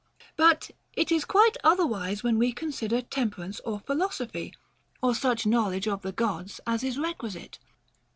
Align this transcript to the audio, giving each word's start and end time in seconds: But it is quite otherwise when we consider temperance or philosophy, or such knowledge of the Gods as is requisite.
But 0.35 0.71
it 0.93 1.11
is 1.11 1.25
quite 1.25 1.57
otherwise 1.63 2.23
when 2.23 2.39
we 2.39 2.53
consider 2.53 3.03
temperance 3.03 3.59
or 3.59 3.81
philosophy, 3.81 4.55
or 5.03 5.13
such 5.13 5.45
knowledge 5.45 5.87
of 5.87 6.01
the 6.01 6.11
Gods 6.11 6.59
as 6.65 6.83
is 6.83 6.97
requisite. 6.97 7.59